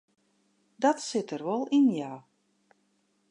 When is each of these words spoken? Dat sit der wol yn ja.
Dat 0.81 0.97
sit 1.09 1.27
der 1.31 1.43
wol 1.47 1.63
yn 1.77 1.87
ja. 1.99 2.13